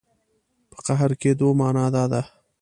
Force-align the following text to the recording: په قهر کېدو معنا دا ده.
په 0.71 0.77
قهر 0.85 1.11
کېدو 1.21 1.47
معنا 1.59 1.85
دا 1.95 2.03
ده. 2.11 2.21